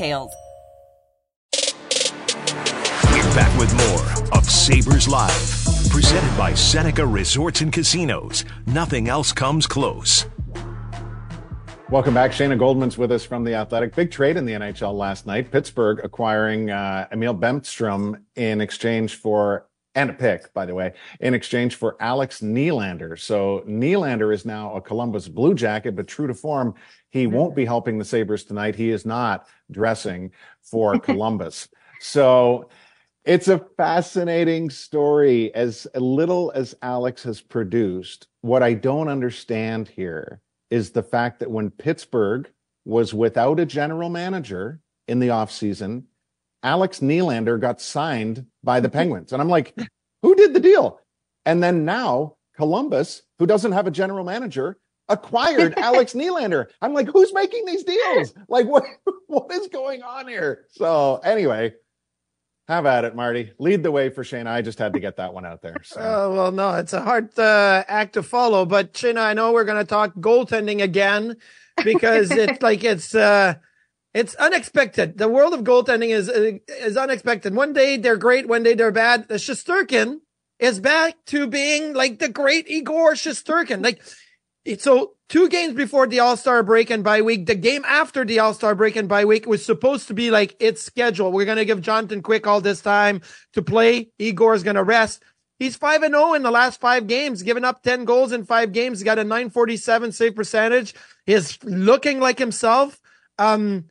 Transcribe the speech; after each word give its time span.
details. 0.00 0.32
We're 3.04 3.34
back 3.34 3.58
with 3.58 3.72
more 3.76 4.38
of 4.38 4.44
Sabres 4.48 5.08
Live, 5.08 5.90
presented 5.90 6.36
by 6.36 6.54
Seneca 6.54 7.06
Resorts 7.06 7.60
and 7.60 7.72
Casinos. 7.72 8.44
Nothing 8.66 9.08
else 9.08 9.32
comes 9.32 9.66
close. 9.66 10.26
Welcome 11.90 12.14
back. 12.14 12.30
Shayna 12.30 12.56
Goldman's 12.56 12.96
with 12.96 13.10
us 13.10 13.24
from 13.24 13.42
The 13.42 13.54
Athletic. 13.54 13.96
Big 13.96 14.12
trade 14.12 14.36
in 14.36 14.46
the 14.46 14.52
NHL 14.52 14.94
last 14.94 15.26
night. 15.26 15.50
Pittsburgh 15.50 16.00
acquiring 16.04 16.70
uh, 16.70 17.08
Emil 17.10 17.34
Bemstrom 17.34 18.22
in 18.36 18.60
exchange 18.60 19.16
for, 19.16 19.66
and 19.94 20.10
a 20.10 20.12
pick, 20.12 20.52
by 20.54 20.66
the 20.66 20.74
way, 20.74 20.92
in 21.18 21.34
exchange 21.34 21.74
for 21.74 21.96
Alex 22.00 22.40
Nylander. 22.40 23.18
So 23.18 23.64
Nylander 23.66 24.32
is 24.32 24.44
now 24.44 24.74
a 24.74 24.80
Columbus 24.80 25.28
Blue 25.28 25.54
Jacket, 25.54 25.96
but 25.96 26.06
true 26.06 26.26
to 26.26 26.34
form, 26.34 26.74
he 27.10 27.24
mm-hmm. 27.24 27.36
won't 27.36 27.56
be 27.56 27.64
helping 27.64 27.98
the 27.98 28.04
Sabres 28.04 28.44
tonight. 28.44 28.76
He 28.76 28.90
is 28.90 29.04
not 29.04 29.46
dressing 29.70 30.30
for 30.62 30.98
Columbus. 31.00 31.68
So 32.00 32.68
it's 33.24 33.48
a 33.48 33.64
fascinating 33.76 34.70
story. 34.70 35.54
As 35.54 35.86
little 35.94 36.52
as 36.54 36.74
Alex 36.82 37.22
has 37.24 37.40
produced, 37.40 38.28
what 38.42 38.62
I 38.62 38.74
don't 38.74 39.08
understand 39.08 39.88
here 39.88 40.40
is 40.70 40.90
the 40.90 41.02
fact 41.02 41.40
that 41.40 41.50
when 41.50 41.70
Pittsburgh 41.70 42.48
was 42.84 43.12
without 43.12 43.60
a 43.60 43.66
general 43.66 44.08
manager 44.08 44.80
in 45.08 45.18
the 45.18 45.28
offseason, 45.28 46.04
Alex 46.62 47.00
Nylander 47.00 47.60
got 47.60 47.80
signed 47.80 48.46
by 48.62 48.80
the 48.80 48.88
Penguins. 48.90 49.32
And 49.32 49.40
I'm 49.40 49.48
like, 49.48 49.74
who 50.22 50.34
did 50.34 50.54
the 50.54 50.60
deal? 50.60 51.00
And 51.46 51.62
then 51.62 51.84
now 51.84 52.36
Columbus, 52.56 53.22
who 53.38 53.46
doesn't 53.46 53.72
have 53.72 53.86
a 53.86 53.90
general 53.90 54.24
manager, 54.24 54.78
acquired 55.08 55.74
Alex 55.78 56.12
Nylander. 56.14 56.66
I'm 56.80 56.94
like, 56.94 57.08
who's 57.08 57.32
making 57.34 57.64
these 57.66 57.84
deals? 57.84 58.34
Like, 58.48 58.66
what 58.66 58.84
what 59.26 59.50
is 59.52 59.68
going 59.68 60.02
on 60.02 60.28
here? 60.28 60.66
So 60.70 61.16
anyway, 61.24 61.74
have 62.68 62.86
at 62.86 63.04
it, 63.04 63.16
Marty. 63.16 63.52
Lead 63.58 63.82
the 63.82 63.90
way 63.90 64.10
for 64.10 64.22
Shane. 64.22 64.46
I 64.46 64.62
just 64.62 64.78
had 64.78 64.92
to 64.92 65.00
get 65.00 65.16
that 65.16 65.34
one 65.34 65.44
out 65.44 65.62
there. 65.62 65.76
So. 65.82 66.00
Uh, 66.00 66.34
well, 66.34 66.52
no, 66.52 66.74
it's 66.74 66.92
a 66.92 67.00
hard 67.00 67.36
uh, 67.38 67.84
act 67.88 68.14
to 68.14 68.22
follow. 68.22 68.64
But 68.64 68.92
Shayna, 68.92 69.18
I 69.18 69.34
know 69.34 69.52
we're 69.52 69.64
going 69.64 69.82
to 69.82 69.88
talk 69.88 70.14
goaltending 70.14 70.82
again 70.82 71.36
because 71.82 72.30
it's 72.30 72.62
like 72.62 72.84
it's 72.84 73.14
uh, 73.14 73.54
it's 74.12 74.34
unexpected. 74.36 75.18
The 75.18 75.28
world 75.28 75.54
of 75.54 75.60
goaltending 75.60 76.10
is 76.10 76.28
is 76.28 76.96
unexpected. 76.96 77.54
One 77.54 77.72
day 77.72 77.96
they're 77.96 78.16
great, 78.16 78.48
one 78.48 78.62
day 78.62 78.74
they're 78.74 78.90
bad. 78.90 79.28
The 79.28 79.34
Shesterkin 79.34 80.20
is 80.58 80.80
back 80.80 81.16
to 81.26 81.46
being 81.46 81.94
like 81.94 82.18
the 82.18 82.28
great 82.28 82.68
Igor 82.68 83.12
Shesterkin. 83.12 83.82
Like 83.82 84.02
so 84.78 85.12
two 85.28 85.48
games 85.48 85.74
before 85.74 86.06
the 86.06 86.20
All 86.20 86.36
Star 86.36 86.62
break 86.62 86.90
and 86.90 87.04
bye 87.04 87.22
week, 87.22 87.46
the 87.46 87.54
game 87.54 87.84
after 87.86 88.24
the 88.24 88.40
All 88.40 88.52
Star 88.52 88.74
break 88.74 88.96
and 88.96 89.08
bye 89.08 89.24
week 89.24 89.46
was 89.46 89.64
supposed 89.64 90.08
to 90.08 90.14
be 90.14 90.30
like 90.30 90.56
its 90.60 90.82
schedule. 90.82 91.32
We're 91.32 91.46
gonna 91.46 91.64
give 91.64 91.80
Jonathan 91.80 92.22
Quick 92.22 92.46
all 92.46 92.60
this 92.60 92.80
time 92.80 93.22
to 93.52 93.62
play. 93.62 94.10
Igor's 94.18 94.62
gonna 94.62 94.84
rest. 94.84 95.22
He's 95.60 95.76
five 95.76 96.02
and 96.02 96.14
zero 96.14 96.28
oh 96.28 96.34
in 96.34 96.42
the 96.42 96.50
last 96.50 96.80
five 96.80 97.06
games, 97.06 97.42
giving 97.42 97.64
up 97.64 97.82
ten 97.82 98.04
goals 98.04 98.32
in 98.32 98.44
five 98.44 98.72
games. 98.72 98.98
He 98.98 99.04
got 99.04 99.18
a 99.18 99.24
nine 99.24 99.50
forty 99.50 99.76
seven 99.76 100.10
save 100.10 100.34
percentage. 100.34 100.94
He's 101.26 101.62
looking 101.62 102.18
like 102.18 102.38
himself. 102.38 103.00
Um, 103.38 103.89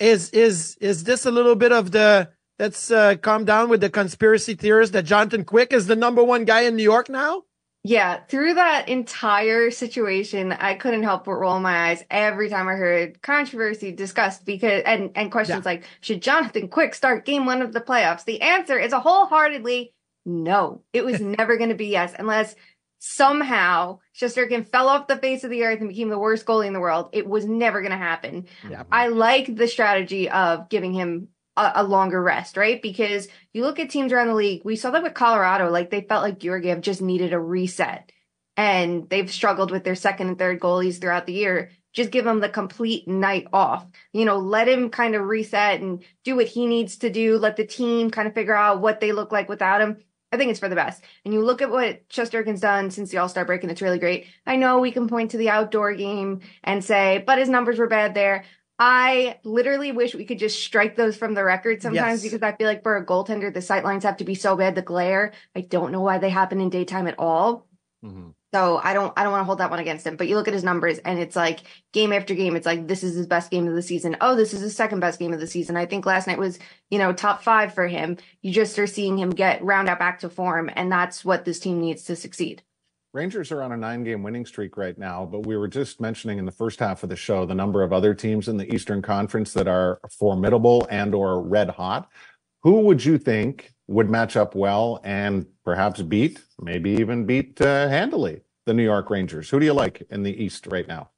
is 0.00 0.30
is 0.30 0.76
is 0.80 1.04
this 1.04 1.26
a 1.26 1.30
little 1.30 1.54
bit 1.54 1.72
of 1.72 1.92
the 1.92 2.30
let's 2.58 2.90
uh, 2.90 3.16
calm 3.16 3.44
down 3.44 3.68
with 3.68 3.80
the 3.80 3.90
conspiracy 3.90 4.54
theorists 4.54 4.92
that 4.94 5.04
Jonathan 5.04 5.44
Quick 5.44 5.72
is 5.72 5.86
the 5.86 5.96
number 5.96 6.24
one 6.24 6.44
guy 6.44 6.62
in 6.62 6.76
New 6.76 6.82
York 6.82 7.08
now? 7.08 7.44
Yeah, 7.82 8.20
through 8.28 8.54
that 8.54 8.90
entire 8.90 9.70
situation, 9.70 10.52
I 10.52 10.74
couldn't 10.74 11.02
help 11.02 11.24
but 11.24 11.32
roll 11.32 11.60
my 11.60 11.90
eyes 11.90 12.04
every 12.10 12.50
time 12.50 12.68
I 12.68 12.74
heard 12.74 13.22
controversy 13.22 13.92
discussed 13.92 14.44
because 14.44 14.82
and 14.84 15.10
and 15.14 15.30
questions 15.30 15.64
yeah. 15.64 15.72
like 15.72 15.84
should 16.00 16.20
Jonathan 16.20 16.68
Quick 16.68 16.94
start 16.94 17.24
game 17.24 17.46
1 17.46 17.62
of 17.62 17.72
the 17.72 17.80
playoffs? 17.80 18.24
The 18.24 18.42
answer 18.42 18.78
is 18.78 18.92
a 18.92 19.00
wholeheartedly 19.00 19.94
no. 20.26 20.82
It 20.92 21.04
was 21.04 21.20
never 21.20 21.56
going 21.56 21.70
to 21.70 21.76
be 21.76 21.86
yes 21.86 22.14
unless 22.18 22.54
somehow 23.00 23.98
Shesterkin 24.14 24.68
fell 24.68 24.88
off 24.88 25.08
the 25.08 25.16
face 25.16 25.42
of 25.42 25.50
the 25.50 25.64
earth 25.64 25.80
and 25.80 25.88
became 25.88 26.10
the 26.10 26.18
worst 26.18 26.44
goalie 26.44 26.66
in 26.66 26.74
the 26.74 26.80
world. 26.80 27.08
It 27.12 27.26
was 27.26 27.46
never 27.46 27.80
going 27.80 27.92
to 27.92 27.96
happen. 27.96 28.46
Yeah. 28.68 28.84
I 28.92 29.08
like 29.08 29.56
the 29.56 29.66
strategy 29.66 30.28
of 30.28 30.68
giving 30.68 30.92
him 30.92 31.28
a, 31.56 31.72
a, 31.76 31.82
longer 31.82 32.22
rest, 32.22 32.58
right? 32.58 32.80
Because 32.80 33.26
you 33.54 33.62
look 33.62 33.80
at 33.80 33.90
teams 33.90 34.12
around 34.12 34.28
the 34.28 34.34
league, 34.34 34.62
we 34.64 34.76
saw 34.76 34.90
that 34.90 35.02
with 35.02 35.14
Colorado, 35.14 35.70
like 35.70 35.90
they 35.90 36.02
felt 36.02 36.22
like 36.22 36.38
Georgiev 36.38 36.82
just 36.82 37.00
needed 37.00 37.32
a 37.32 37.40
reset 37.40 38.12
and 38.56 39.08
they've 39.08 39.32
struggled 39.32 39.70
with 39.70 39.82
their 39.82 39.94
second 39.94 40.28
and 40.28 40.38
third 40.38 40.60
goalies 40.60 41.00
throughout 41.00 41.26
the 41.26 41.32
year. 41.32 41.70
Just 41.94 42.10
give 42.10 42.26
him 42.26 42.40
the 42.40 42.50
complete 42.50 43.08
night 43.08 43.46
off. 43.52 43.86
You 44.12 44.26
know, 44.26 44.38
let 44.38 44.68
him 44.68 44.90
kind 44.90 45.14
of 45.14 45.26
reset 45.26 45.80
and 45.80 46.04
do 46.22 46.36
what 46.36 46.46
he 46.46 46.66
needs 46.66 46.98
to 46.98 47.10
do. 47.10 47.38
Let 47.38 47.56
the 47.56 47.66
team 47.66 48.10
kind 48.10 48.28
of 48.28 48.34
figure 48.34 48.54
out 48.54 48.82
what 48.82 49.00
they 49.00 49.12
look 49.12 49.32
like 49.32 49.48
without 49.48 49.80
him. 49.80 49.96
I 50.32 50.36
think 50.36 50.50
it's 50.50 50.60
for 50.60 50.68
the 50.68 50.76
best. 50.76 51.02
And 51.24 51.34
you 51.34 51.42
look 51.42 51.60
at 51.60 51.70
what 51.70 52.08
Shesterkin's 52.08 52.60
done 52.60 52.90
since 52.90 53.10
the 53.10 53.18
All 53.18 53.28
Star 53.28 53.44
break, 53.44 53.62
and 53.62 53.70
it's 53.70 53.82
really 53.82 53.98
great. 53.98 54.26
I 54.46 54.56
know 54.56 54.78
we 54.78 54.92
can 54.92 55.08
point 55.08 55.32
to 55.32 55.36
the 55.36 55.50
outdoor 55.50 55.92
game 55.94 56.40
and 56.62 56.84
say, 56.84 57.24
but 57.26 57.38
his 57.38 57.48
numbers 57.48 57.78
were 57.78 57.88
bad 57.88 58.14
there. 58.14 58.44
I 58.78 59.38
literally 59.44 59.92
wish 59.92 60.14
we 60.14 60.24
could 60.24 60.38
just 60.38 60.62
strike 60.62 60.96
those 60.96 61.16
from 61.16 61.34
the 61.34 61.44
record 61.44 61.82
sometimes 61.82 62.22
yes. 62.24 62.32
because 62.32 62.42
I 62.42 62.56
feel 62.56 62.66
like 62.66 62.82
for 62.82 62.96
a 62.96 63.04
goaltender, 63.04 63.52
the 63.52 63.60
sight 63.60 63.84
lines 63.84 64.04
have 64.04 64.16
to 64.18 64.24
be 64.24 64.34
so 64.34 64.56
bad. 64.56 64.74
The 64.74 64.82
glare, 64.82 65.32
I 65.54 65.60
don't 65.60 65.92
know 65.92 66.00
why 66.00 66.16
they 66.16 66.30
happen 66.30 66.62
in 66.62 66.70
daytime 66.70 67.06
at 67.06 67.18
all. 67.18 67.66
Mm-hmm. 68.02 68.30
So 68.52 68.80
I 68.82 68.94
don't, 68.94 69.12
I 69.16 69.22
don't 69.22 69.32
want 69.32 69.42
to 69.42 69.46
hold 69.46 69.58
that 69.58 69.70
one 69.70 69.78
against 69.78 70.06
him. 70.06 70.16
But 70.16 70.26
you 70.26 70.34
look 70.34 70.48
at 70.48 70.54
his 70.54 70.64
numbers, 70.64 70.98
and 70.98 71.18
it's 71.18 71.36
like 71.36 71.60
game 71.92 72.12
after 72.12 72.34
game, 72.34 72.56
it's 72.56 72.66
like 72.66 72.88
this 72.88 73.04
is 73.04 73.14
his 73.14 73.26
best 73.26 73.50
game 73.50 73.68
of 73.68 73.74
the 73.74 73.82
season. 73.82 74.16
Oh, 74.20 74.34
this 74.34 74.52
is 74.52 74.60
his 74.60 74.74
second 74.74 75.00
best 75.00 75.18
game 75.18 75.32
of 75.32 75.40
the 75.40 75.46
season. 75.46 75.76
I 75.76 75.86
think 75.86 76.04
last 76.04 76.26
night 76.26 76.38
was, 76.38 76.58
you 76.90 76.98
know, 76.98 77.12
top 77.12 77.42
five 77.44 77.74
for 77.74 77.86
him. 77.86 78.16
You 78.42 78.52
just 78.52 78.78
are 78.78 78.88
seeing 78.88 79.16
him 79.16 79.30
get 79.30 79.62
round 79.62 79.88
out 79.88 80.00
back 80.00 80.20
to 80.20 80.28
form, 80.28 80.70
and 80.74 80.90
that's 80.90 81.24
what 81.24 81.44
this 81.44 81.60
team 81.60 81.80
needs 81.80 82.04
to 82.04 82.16
succeed. 82.16 82.62
Rangers 83.12 83.50
are 83.50 83.62
on 83.62 83.72
a 83.72 83.76
nine 83.76 84.04
game 84.04 84.22
winning 84.22 84.46
streak 84.46 84.76
right 84.76 84.96
now, 84.96 85.26
but 85.26 85.44
we 85.44 85.56
were 85.56 85.66
just 85.66 86.00
mentioning 86.00 86.38
in 86.38 86.44
the 86.44 86.52
first 86.52 86.78
half 86.78 87.02
of 87.02 87.08
the 87.08 87.16
show 87.16 87.44
the 87.44 87.54
number 87.54 87.82
of 87.82 87.92
other 87.92 88.14
teams 88.14 88.48
in 88.48 88.56
the 88.56 88.72
Eastern 88.72 89.02
Conference 89.02 89.52
that 89.54 89.66
are 89.66 90.00
formidable 90.18 90.86
and 90.90 91.12
or 91.12 91.42
red 91.42 91.70
hot. 91.70 92.08
Who 92.62 92.82
would 92.82 93.04
you 93.04 93.18
think 93.18 93.72
would 93.90 94.08
match 94.08 94.36
up 94.36 94.54
well 94.54 95.00
and 95.02 95.46
perhaps 95.64 96.00
beat, 96.00 96.40
maybe 96.60 96.92
even 96.92 97.26
beat 97.26 97.60
uh, 97.60 97.88
handily 97.88 98.40
the 98.64 98.72
New 98.72 98.84
York 98.84 99.10
Rangers? 99.10 99.50
Who 99.50 99.58
do 99.58 99.66
you 99.66 99.72
like 99.72 100.06
in 100.10 100.22
the 100.22 100.42
East 100.42 100.68
right 100.68 100.86
now? 100.86 101.10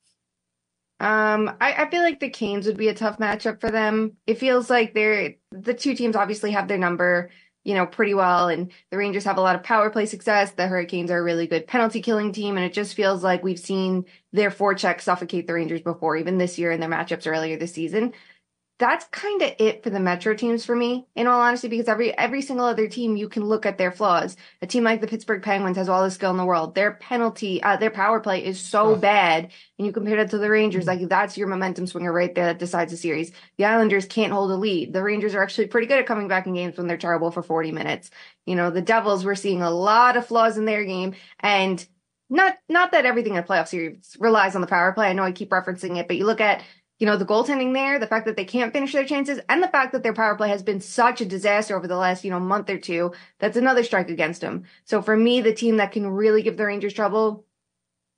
Um, 0.98 1.50
I, 1.60 1.74
I 1.74 1.90
feel 1.90 2.02
like 2.02 2.20
the 2.20 2.30
Canes 2.30 2.66
would 2.66 2.78
be 2.78 2.88
a 2.88 2.94
tough 2.94 3.18
matchup 3.18 3.60
for 3.60 3.70
them. 3.70 4.16
It 4.26 4.38
feels 4.38 4.70
like 4.70 4.94
they're 4.94 5.34
the 5.50 5.74
two 5.74 5.94
teams 5.94 6.16
obviously 6.16 6.52
have 6.52 6.68
their 6.68 6.78
number 6.78 7.30
you 7.64 7.74
know, 7.74 7.86
pretty 7.86 8.14
well. 8.14 8.48
And 8.48 8.72
the 8.90 8.96
Rangers 8.96 9.24
have 9.24 9.36
a 9.36 9.40
lot 9.40 9.54
of 9.54 9.62
power 9.62 9.90
play 9.90 10.06
success. 10.06 10.52
The 10.52 10.66
Hurricanes 10.66 11.10
are 11.10 11.18
a 11.18 11.22
really 11.22 11.46
good 11.46 11.66
penalty 11.66 12.02
killing 12.02 12.32
team. 12.32 12.56
And 12.56 12.66
it 12.66 12.72
just 12.72 12.94
feels 12.94 13.22
like 13.22 13.44
we've 13.44 13.58
seen 13.58 14.04
their 14.32 14.50
forecheck 14.50 15.00
suffocate 15.00 15.46
the 15.46 15.54
Rangers 15.54 15.80
before, 15.80 16.16
even 16.16 16.38
this 16.38 16.58
year 16.58 16.72
in 16.72 16.80
their 16.80 16.88
matchups 16.88 17.30
earlier 17.30 17.56
this 17.56 17.72
season. 17.72 18.14
That's 18.82 19.04
kind 19.12 19.40
of 19.42 19.52
it 19.60 19.84
for 19.84 19.90
the 19.90 20.00
Metro 20.00 20.34
teams 20.34 20.64
for 20.64 20.74
me, 20.74 21.06
in 21.14 21.28
all 21.28 21.40
honesty, 21.40 21.68
because 21.68 21.86
every 21.86 22.18
every 22.18 22.42
single 22.42 22.66
other 22.66 22.88
team 22.88 23.14
you 23.14 23.28
can 23.28 23.44
look 23.44 23.64
at 23.64 23.78
their 23.78 23.92
flaws. 23.92 24.36
A 24.60 24.66
team 24.66 24.82
like 24.82 25.00
the 25.00 25.06
Pittsburgh 25.06 25.40
Penguins 25.40 25.76
has 25.76 25.88
all 25.88 26.02
the 26.02 26.10
skill 26.10 26.32
in 26.32 26.36
the 26.36 26.44
world. 26.44 26.74
Their 26.74 26.94
penalty, 26.94 27.62
uh, 27.62 27.76
their 27.76 27.92
power 27.92 28.18
play 28.18 28.44
is 28.44 28.58
so 28.58 28.96
bad, 28.96 29.52
and 29.78 29.86
you 29.86 29.92
compare 29.92 30.18
it 30.18 30.30
to 30.30 30.38
the 30.38 30.50
Rangers, 30.50 30.88
like 30.88 31.08
that's 31.08 31.38
your 31.38 31.46
momentum 31.46 31.86
swinger 31.86 32.12
right 32.12 32.34
there 32.34 32.46
that 32.46 32.58
decides 32.58 32.90
the 32.90 32.98
series. 32.98 33.30
The 33.56 33.66
Islanders 33.66 34.04
can't 34.04 34.32
hold 34.32 34.50
a 34.50 34.56
lead. 34.56 34.92
The 34.92 35.02
Rangers 35.02 35.36
are 35.36 35.42
actually 35.44 35.68
pretty 35.68 35.86
good 35.86 36.00
at 36.00 36.06
coming 36.06 36.26
back 36.26 36.48
in 36.48 36.54
games 36.54 36.76
when 36.76 36.88
they're 36.88 36.96
terrible 36.96 37.30
for 37.30 37.44
40 37.44 37.70
minutes. 37.70 38.10
You 38.46 38.56
know, 38.56 38.70
the 38.70 38.82
Devils, 38.82 39.24
we're 39.24 39.36
seeing 39.36 39.62
a 39.62 39.70
lot 39.70 40.16
of 40.16 40.26
flaws 40.26 40.58
in 40.58 40.64
their 40.64 40.84
game, 40.84 41.14
and 41.38 41.86
not 42.28 42.56
not 42.68 42.92
that 42.92 43.06
everything 43.06 43.34
in 43.34 43.38
a 43.38 43.42
playoff 43.44 43.68
series 43.68 44.16
relies 44.18 44.56
on 44.56 44.60
the 44.60 44.66
power 44.66 44.90
play. 44.92 45.08
I 45.08 45.12
know 45.12 45.22
I 45.22 45.30
keep 45.30 45.50
referencing 45.50 45.98
it, 45.98 46.08
but 46.08 46.16
you 46.16 46.24
look 46.24 46.40
at 46.40 46.64
you 47.02 47.06
know, 47.06 47.16
the 47.16 47.26
goaltending 47.26 47.74
there, 47.74 47.98
the 47.98 48.06
fact 48.06 48.26
that 48.26 48.36
they 48.36 48.44
can't 48.44 48.72
finish 48.72 48.92
their 48.92 49.04
chances, 49.04 49.40
and 49.48 49.60
the 49.60 49.66
fact 49.66 49.90
that 49.90 50.04
their 50.04 50.12
power 50.12 50.36
play 50.36 50.48
has 50.50 50.62
been 50.62 50.80
such 50.80 51.20
a 51.20 51.24
disaster 51.24 51.76
over 51.76 51.88
the 51.88 51.96
last, 51.96 52.22
you 52.22 52.30
know, 52.30 52.38
month 52.38 52.70
or 52.70 52.78
two, 52.78 53.10
that's 53.40 53.56
another 53.56 53.82
strike 53.82 54.08
against 54.08 54.40
them. 54.40 54.62
So 54.84 55.02
for 55.02 55.16
me, 55.16 55.40
the 55.40 55.52
team 55.52 55.78
that 55.78 55.90
can 55.90 56.06
really 56.06 56.42
give 56.42 56.56
the 56.56 56.64
Rangers 56.64 56.92
trouble, 56.92 57.44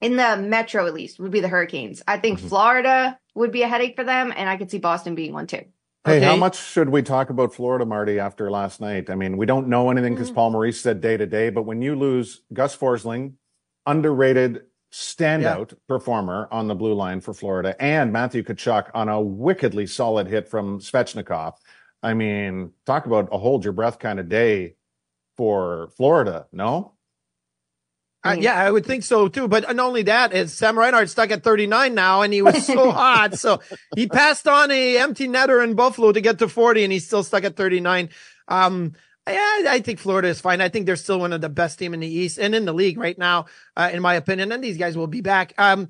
in 0.02 0.16
the 0.16 0.36
metro 0.36 0.86
at 0.86 0.92
least, 0.92 1.18
would 1.18 1.30
be 1.30 1.40
the 1.40 1.48
Hurricanes. 1.48 2.02
I 2.06 2.18
think 2.18 2.38
mm-hmm. 2.38 2.48
Florida 2.48 3.18
would 3.34 3.52
be 3.52 3.62
a 3.62 3.68
headache 3.68 3.96
for 3.96 4.04
them, 4.04 4.30
and 4.36 4.50
I 4.50 4.58
could 4.58 4.70
see 4.70 4.76
Boston 4.76 5.14
being 5.14 5.32
one 5.32 5.46
too. 5.46 5.64
Hey, 6.04 6.18
okay. 6.18 6.26
how 6.26 6.36
much 6.36 6.62
should 6.62 6.90
we 6.90 7.02
talk 7.02 7.30
about 7.30 7.54
Florida, 7.54 7.86
Marty, 7.86 8.18
after 8.18 8.50
last 8.50 8.82
night? 8.82 9.08
I 9.08 9.14
mean, 9.14 9.38
we 9.38 9.46
don't 9.46 9.68
know 9.68 9.90
anything 9.90 10.12
because 10.12 10.28
mm-hmm. 10.28 10.34
Paul 10.34 10.50
Maurice 10.50 10.78
said 10.78 11.00
day 11.00 11.16
to 11.16 11.24
day, 11.24 11.48
but 11.48 11.62
when 11.62 11.80
you 11.80 11.96
lose 11.96 12.42
Gus 12.52 12.76
Forsling, 12.76 13.36
underrated 13.86 14.64
standout 14.94 15.72
yeah. 15.72 15.78
performer 15.88 16.46
on 16.52 16.68
the 16.68 16.74
blue 16.74 16.94
line 16.94 17.20
for 17.20 17.34
Florida, 17.34 17.74
and 17.82 18.12
Matthew 18.12 18.44
Tkachuk 18.44 18.90
on 18.94 19.08
a 19.08 19.20
wickedly 19.20 19.86
solid 19.86 20.28
hit 20.28 20.48
from 20.48 20.78
Svechnikov. 20.78 21.54
I 22.00 22.14
mean, 22.14 22.70
talk 22.86 23.06
about 23.06 23.28
a 23.32 23.38
hold 23.38 23.64
your 23.64 23.72
breath 23.72 23.98
kind 23.98 24.20
of 24.20 24.28
day 24.28 24.76
for 25.36 25.88
Florida, 25.96 26.46
no? 26.52 26.92
Uh, 28.24 28.36
yeah, 28.38 28.54
I 28.54 28.70
would 28.70 28.86
think 28.86 29.02
so 29.02 29.28
too. 29.28 29.48
But 29.48 29.74
not 29.74 29.86
only 29.86 30.04
that, 30.04 30.32
is 30.32 30.54
Sam 30.54 30.78
Reinhart 30.78 31.10
stuck 31.10 31.30
at 31.32 31.42
39 31.42 31.94
now, 31.94 32.22
and 32.22 32.32
he 32.32 32.40
was 32.40 32.64
so 32.64 32.90
hot. 32.92 33.34
So 33.34 33.60
he 33.96 34.06
passed 34.06 34.46
on 34.46 34.70
a 34.70 34.98
empty 34.98 35.26
netter 35.26 35.62
in 35.62 35.74
Buffalo 35.74 36.12
to 36.12 36.20
get 36.20 36.38
to 36.38 36.48
40, 36.48 36.84
and 36.84 36.92
he's 36.92 37.06
still 37.06 37.24
stuck 37.24 37.42
at 37.42 37.56
39. 37.56 38.10
Um, 38.46 38.92
yeah, 39.32 39.64
I 39.68 39.80
think 39.80 39.98
Florida 39.98 40.28
is 40.28 40.40
fine. 40.40 40.60
I 40.60 40.68
think 40.68 40.86
they're 40.86 40.96
still 40.96 41.18
one 41.18 41.32
of 41.32 41.40
the 41.40 41.48
best 41.48 41.78
team 41.78 41.94
in 41.94 42.00
the 42.00 42.06
East 42.06 42.38
and 42.38 42.54
in 42.54 42.66
the 42.66 42.74
league 42.74 42.98
right 42.98 43.16
now, 43.16 43.46
uh, 43.76 43.90
in 43.92 44.02
my 44.02 44.14
opinion. 44.14 44.52
And 44.52 44.62
these 44.62 44.76
guys 44.76 44.96
will 44.96 45.06
be 45.06 45.22
back. 45.22 45.54
Um, 45.56 45.88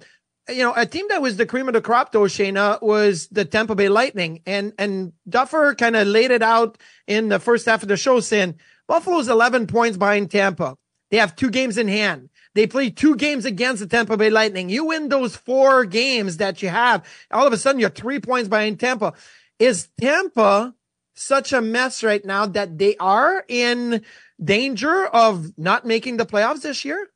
you 0.49 0.63
know, 0.63 0.73
a 0.77 0.87
team 0.87 1.07
that 1.09 1.23
was 1.23 1.37
the 1.37 1.47
cream 1.47 1.69
of 1.69 1.75
the 1.75 1.81
crop 1.81 2.13
though, 2.13 2.23
Shayna, 2.23 2.81
was 2.81 3.29
the 3.29 3.45
Tampa 3.45 3.75
Bay 3.75 3.89
Lightning. 3.89 4.43
And, 4.47 4.73
and 4.79 5.13
Duffer 5.29 5.75
kind 5.75 5.97
of 5.97 6.07
laid 6.07 6.31
it 6.31 6.43
out 6.43 6.79
in 7.07 7.29
the 7.29 7.41
first 7.41 7.67
half 7.67 7.83
of 7.83 7.89
the 7.89 7.97
show 7.97 8.21
saying 8.21 8.57
Buffalo's 8.87 9.29
11 9.29 9.67
points 9.67 9.97
behind 9.97 10.31
Tampa. 10.31 10.77
They 11.11 11.17
have 11.17 11.35
two 11.35 11.51
games 11.51 11.79
in 11.79 11.89
hand. 11.89 12.29
They 12.55 12.67
play 12.69 12.91
two 12.91 13.17
games 13.17 13.45
against 13.47 13.81
the 13.81 13.89
Tampa 13.89 14.17
Bay 14.17 14.31
Lightning. 14.31 14.69
You 14.69 14.87
win 14.87 15.09
those 15.09 15.35
four 15.35 15.85
games 15.85 16.37
that 16.37 16.63
you 16.63 16.69
have. 16.69 17.05
All 17.33 17.47
of 17.47 17.53
a 17.53 17.57
sudden 17.57 17.81
you're 17.81 17.91
three 17.91 18.21
points 18.21 18.49
behind 18.49 18.79
Tampa. 18.79 19.15
Is 19.59 19.89
Tampa 20.01 20.75
such 21.15 21.53
a 21.53 21.61
mess 21.61 22.03
right 22.03 22.25
now 22.25 22.47
that 22.47 22.79
they 22.79 22.97
are 22.97 23.45
in 23.49 24.03
danger 24.43 25.07
of 25.07 25.57
not 25.57 25.87
making 25.87 26.17
the 26.17 26.27
playoffs 26.27 26.63
this 26.63 26.85
year? 26.85 27.09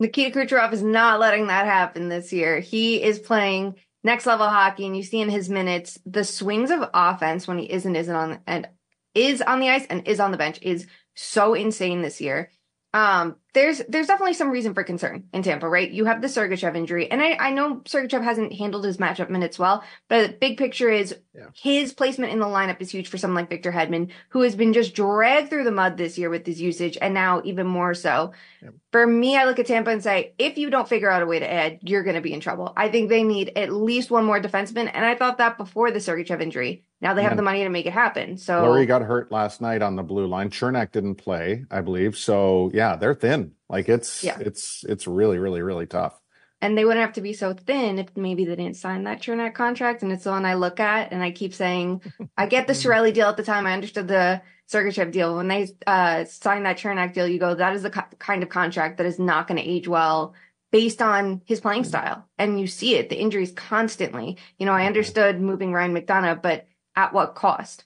Nikita 0.00 0.36
Kucherov 0.36 0.72
is 0.72 0.82
not 0.82 1.20
letting 1.20 1.46
that 1.46 1.66
happen 1.66 2.08
this 2.08 2.32
year. 2.32 2.60
He 2.60 3.02
is 3.02 3.18
playing 3.18 3.76
next 4.02 4.26
level 4.26 4.48
hockey, 4.48 4.86
and 4.86 4.96
you 4.96 5.02
see 5.02 5.20
in 5.20 5.28
his 5.28 5.48
minutes 5.48 5.98
the 6.04 6.24
swings 6.24 6.70
of 6.70 6.88
offense 6.92 7.46
when 7.46 7.58
he 7.58 7.70
isn't 7.70 7.94
isn't 7.94 8.14
on 8.14 8.40
and 8.46 8.68
is 9.14 9.42
on 9.42 9.60
the 9.60 9.68
ice 9.68 9.86
and 9.88 10.06
is 10.08 10.20
on 10.20 10.32
the 10.32 10.38
bench 10.38 10.58
is 10.62 10.86
so 11.14 11.54
insane 11.54 12.02
this 12.02 12.20
year. 12.20 12.50
Um, 12.94 13.36
there's 13.54 13.82
there's 13.88 14.06
definitely 14.06 14.34
some 14.34 14.50
reason 14.50 14.72
for 14.72 14.82
concern 14.82 15.24
in 15.32 15.42
Tampa, 15.42 15.68
right? 15.68 15.90
You 15.90 16.06
have 16.06 16.22
the 16.22 16.28
Sergachev 16.28 16.74
injury, 16.74 17.10
and 17.10 17.20
I, 17.20 17.36
I 17.38 17.50
know 17.50 17.76
Sergachev 17.80 18.22
hasn't 18.22 18.54
handled 18.54 18.84
his 18.84 18.96
matchup 18.96 19.28
minutes 19.28 19.58
well, 19.58 19.84
but 20.08 20.26
the 20.26 20.32
big 20.38 20.56
picture 20.56 20.90
is 20.90 21.14
yeah. 21.34 21.46
his 21.54 21.92
placement 21.92 22.32
in 22.32 22.38
the 22.38 22.46
lineup 22.46 22.80
is 22.80 22.90
huge 22.90 23.08
for 23.08 23.18
someone 23.18 23.42
like 23.42 23.50
Victor 23.50 23.70
Hedman, 23.70 24.10
who 24.30 24.40
has 24.40 24.54
been 24.54 24.72
just 24.72 24.94
dragged 24.94 25.50
through 25.50 25.64
the 25.64 25.70
mud 25.70 25.98
this 25.98 26.16
year 26.16 26.30
with 26.30 26.46
his 26.46 26.60
usage, 26.62 26.96
and 27.00 27.12
now 27.12 27.42
even 27.44 27.66
more 27.66 27.92
so. 27.92 28.32
Yeah. 28.62 28.70
For 28.90 29.06
me, 29.06 29.36
I 29.36 29.44
look 29.44 29.58
at 29.58 29.66
Tampa 29.66 29.90
and 29.90 30.02
say, 30.02 30.34
if 30.38 30.56
you 30.56 30.70
don't 30.70 30.88
figure 30.88 31.10
out 31.10 31.22
a 31.22 31.26
way 31.26 31.38
to 31.38 31.50
add, 31.50 31.80
you're 31.82 32.04
going 32.04 32.16
to 32.16 32.20
be 32.22 32.32
in 32.32 32.40
trouble. 32.40 32.72
I 32.76 32.88
think 32.88 33.08
they 33.08 33.22
need 33.22 33.52
at 33.56 33.72
least 33.72 34.10
one 34.10 34.24
more 34.24 34.40
defenseman, 34.40 34.90
and 34.92 35.04
I 35.04 35.14
thought 35.14 35.38
that 35.38 35.58
before 35.58 35.90
the 35.90 35.98
Sergachev 35.98 36.40
injury. 36.40 36.84
Now 37.02 37.14
they 37.14 37.24
have 37.24 37.36
the 37.36 37.42
money 37.42 37.64
to 37.64 37.68
make 37.68 37.86
it 37.86 37.92
happen. 37.92 38.38
So 38.38 38.60
Fleury 38.60 38.86
got 38.86 39.02
hurt 39.02 39.32
last 39.32 39.60
night 39.60 39.82
on 39.82 39.96
the 39.96 40.04
blue 40.04 40.28
line. 40.28 40.50
Cernak 40.50 40.92
didn't 40.92 41.16
play, 41.16 41.64
I 41.68 41.80
believe. 41.80 42.16
So 42.16 42.70
yeah, 42.72 42.94
they're 42.94 43.16
thin. 43.16 43.41
Like 43.68 43.88
it's 43.88 44.22
yeah. 44.24 44.38
it's 44.40 44.84
it's 44.88 45.06
really 45.06 45.38
really 45.38 45.62
really 45.62 45.86
tough. 45.86 46.18
And 46.60 46.78
they 46.78 46.84
wouldn't 46.84 47.04
have 47.04 47.14
to 47.14 47.20
be 47.20 47.32
so 47.32 47.54
thin 47.54 47.98
if 47.98 48.16
maybe 48.16 48.44
they 48.44 48.54
didn't 48.54 48.76
sign 48.76 49.02
that 49.02 49.20
Cernak 49.20 49.52
contract. 49.52 50.04
And 50.04 50.12
it's 50.12 50.22
the 50.22 50.30
one 50.30 50.46
I 50.46 50.54
look 50.54 50.78
at 50.78 51.10
and 51.10 51.20
I 51.20 51.32
keep 51.32 51.52
saying, 51.54 52.02
I 52.36 52.46
get 52.46 52.68
the 52.68 52.72
Cirelli 52.80 53.12
deal 53.12 53.26
at 53.26 53.36
the 53.36 53.42
time. 53.42 53.66
I 53.66 53.72
understood 53.72 54.06
the 54.06 54.40
Sergachev 54.70 55.10
deal. 55.10 55.34
When 55.34 55.48
they 55.48 55.68
uh, 55.88 56.24
signed 56.24 56.64
that 56.66 56.78
Cernak 56.78 57.14
deal, 57.14 57.26
you 57.26 57.40
go, 57.40 57.56
that 57.56 57.74
is 57.74 57.82
the 57.82 57.90
co- 57.90 58.04
kind 58.20 58.44
of 58.44 58.48
contract 58.48 58.98
that 58.98 59.06
is 59.06 59.18
not 59.18 59.48
going 59.48 59.60
to 59.60 59.68
age 59.68 59.88
well 59.88 60.34
based 60.70 61.02
on 61.02 61.42
his 61.46 61.60
playing 61.60 61.82
style. 61.82 62.28
And 62.38 62.60
you 62.60 62.68
see 62.68 62.94
it, 62.94 63.08
the 63.08 63.20
injuries 63.20 63.50
constantly. 63.50 64.38
You 64.56 64.66
know, 64.66 64.72
I 64.72 64.86
understood 64.86 65.40
moving 65.40 65.72
Ryan 65.72 65.94
McDonagh, 65.94 66.42
but 66.42 66.68
at 66.94 67.12
what 67.12 67.34
cost? 67.34 67.84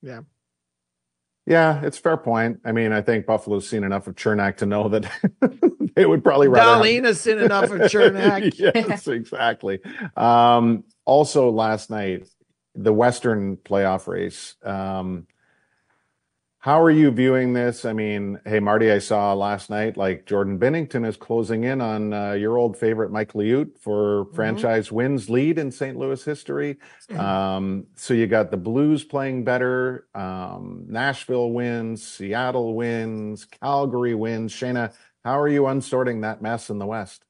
Yeah. 0.00 0.20
Yeah, 1.46 1.84
it's 1.84 1.98
fair 1.98 2.16
point. 2.16 2.60
I 2.64 2.72
mean, 2.72 2.92
I 2.92 3.02
think 3.02 3.26
Buffalo's 3.26 3.68
seen 3.68 3.82
enough 3.82 4.06
of 4.06 4.14
Cernak 4.14 4.58
to 4.58 4.66
know 4.66 4.88
that 4.88 5.10
they 5.96 6.06
would 6.06 6.22
probably 6.22 6.48
rather. 6.48 6.82
Dahlin 6.82 7.04
has 7.04 7.20
seen 7.20 7.38
enough 7.38 7.64
of 7.64 7.80
Cernak. 7.80 8.52
yes, 8.58 9.08
exactly. 9.08 9.80
Um, 10.16 10.84
also, 11.04 11.50
last 11.50 11.90
night, 11.90 12.28
the 12.74 12.92
Western 12.92 13.56
playoff 13.56 14.06
race. 14.06 14.54
Um, 14.62 15.26
how 16.62 16.80
are 16.80 16.92
you 16.92 17.10
viewing 17.10 17.54
this? 17.54 17.84
I 17.84 17.92
mean, 17.92 18.38
hey, 18.46 18.60
Marty, 18.60 18.92
I 18.92 19.00
saw 19.00 19.32
last 19.32 19.68
night 19.68 19.96
like 19.96 20.26
Jordan 20.26 20.60
Binnington 20.60 21.04
is 21.04 21.16
closing 21.16 21.64
in 21.64 21.80
on 21.80 22.12
uh, 22.12 22.32
your 22.34 22.56
old 22.56 22.76
favorite 22.76 23.10
Mike 23.10 23.32
Liut 23.32 23.76
for 23.80 24.26
mm-hmm. 24.26 24.36
franchise 24.36 24.92
wins 24.92 25.28
lead 25.28 25.58
in 25.58 25.72
St. 25.72 25.96
Louis 25.96 26.24
history. 26.24 26.78
Um, 27.18 27.88
so 27.96 28.14
you 28.14 28.28
got 28.28 28.52
the 28.52 28.56
Blues 28.56 29.02
playing 29.02 29.42
better. 29.42 30.06
Um, 30.14 30.84
Nashville 30.88 31.50
wins, 31.50 32.06
Seattle 32.06 32.76
wins, 32.76 33.44
Calgary 33.44 34.14
wins. 34.14 34.54
Shayna, 34.54 34.94
how 35.24 35.40
are 35.40 35.48
you 35.48 35.62
unsorting 35.62 36.22
that 36.22 36.42
mess 36.42 36.70
in 36.70 36.78
the 36.78 36.86
West? 36.86 37.24